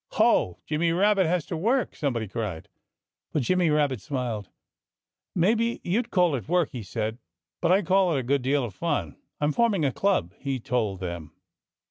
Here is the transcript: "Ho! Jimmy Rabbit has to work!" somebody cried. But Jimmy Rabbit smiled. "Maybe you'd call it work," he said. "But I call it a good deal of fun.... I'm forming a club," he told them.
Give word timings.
"Ho! 0.13 0.57
Jimmy 0.65 0.91
Rabbit 0.91 1.27
has 1.27 1.45
to 1.45 1.55
work!" 1.55 1.95
somebody 1.95 2.27
cried. 2.27 2.67
But 3.33 3.43
Jimmy 3.43 3.69
Rabbit 3.69 4.01
smiled. 4.01 4.49
"Maybe 5.35 5.79
you'd 5.83 6.09
call 6.09 6.33
it 6.35 6.49
work," 6.49 6.71
he 6.71 6.81
said. 6.81 7.19
"But 7.61 7.71
I 7.71 7.83
call 7.83 8.11
it 8.15 8.19
a 8.19 8.23
good 8.23 8.41
deal 8.41 8.63
of 8.63 8.73
fun.... 8.73 9.15
I'm 9.39 9.51
forming 9.51 9.85
a 9.85 9.91
club," 9.91 10.33
he 10.39 10.59
told 10.59 11.01
them. 11.01 11.35